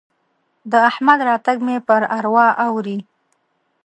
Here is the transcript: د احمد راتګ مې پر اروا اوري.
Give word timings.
د 0.71 0.73
احمد 0.89 1.19
راتګ 1.27 1.57
مې 1.65 1.77
پر 1.87 2.01
اروا 2.17 2.47
اوري. 2.65 2.97